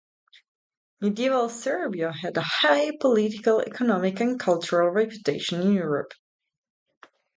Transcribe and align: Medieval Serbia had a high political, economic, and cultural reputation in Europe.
Medieval 0.99 1.47
Serbia 1.47 2.11
had 2.11 2.35
a 2.35 2.41
high 2.41 2.89
political, 2.99 3.59
economic, 3.61 4.19
and 4.19 4.39
cultural 4.39 4.89
reputation 4.89 5.61
in 5.61 5.73
Europe. 5.73 6.15